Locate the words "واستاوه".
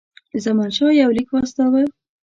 1.31-1.83